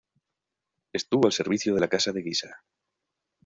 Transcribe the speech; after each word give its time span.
Estuvo 0.93 1.27
al 1.27 1.31
servicio 1.31 1.75
de 1.75 1.79
la 1.81 1.87
casa 1.87 2.11
de 2.11 2.23
Guisa. 2.23 2.63